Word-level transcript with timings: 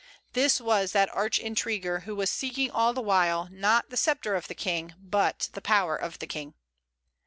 This 0.33 0.59
was 0.59 0.93
that 0.93 1.13
arch 1.15 1.37
intriguer 1.37 1.99
who 1.99 2.15
was 2.15 2.31
seeking 2.31 2.71
all 2.71 2.91
the 2.91 3.03
while, 3.03 3.47
not 3.51 3.91
the 3.91 3.97
sceptre 3.97 4.33
of 4.33 4.47
the 4.47 4.55
King, 4.55 4.95
but 4.97 5.49
the 5.53 5.61
power 5.61 5.95
of 5.95 6.17
the 6.17 6.25
King. 6.25 6.55